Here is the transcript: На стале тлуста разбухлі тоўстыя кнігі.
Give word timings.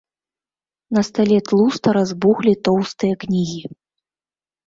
На 0.97 1.01
стале 1.09 1.35
тлуста 1.49 1.87
разбухлі 1.97 2.53
тоўстыя 2.67 3.13
кнігі. 3.25 3.61